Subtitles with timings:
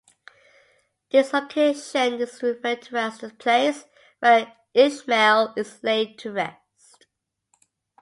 [1.11, 3.85] This location is referred to as the place
[4.17, 7.05] where Ishmael is laid to rest.